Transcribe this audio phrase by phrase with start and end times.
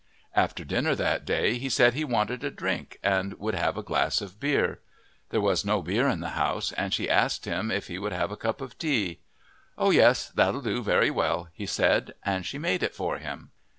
[0.33, 4.19] After dinner that day he said he wanted a drink and would have a glass
[4.19, 4.79] of beer.
[5.29, 8.31] There was no beer in the house, and she asked him if he would have
[8.31, 9.19] a cup of tea.
[9.77, 13.51] "Oh, yes, that'll do very well," he said, and she made it for him.